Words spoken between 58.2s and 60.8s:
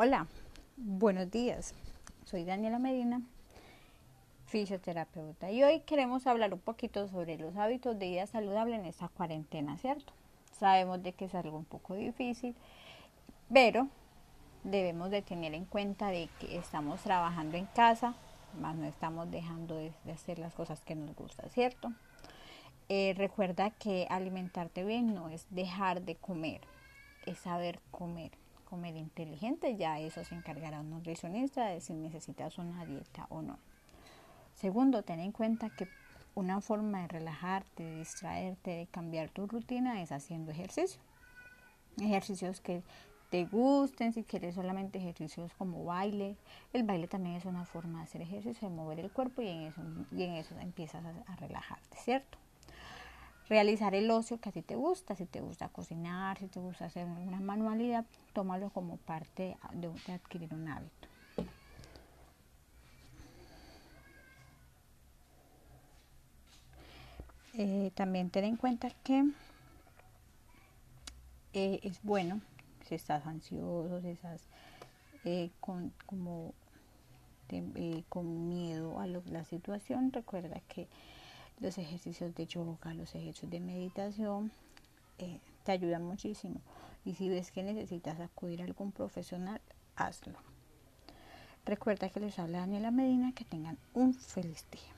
tómalo como parte de, adquirir un